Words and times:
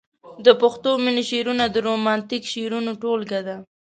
د 0.45 0.47
پښتو 0.61 0.89
مينې 1.03 1.23
شعرونه 1.29 1.65
د 1.69 1.75
رومانتيک 1.87 2.43
شعرونو 2.51 2.91
ټولګه 3.01 3.39
ده. 3.47 3.55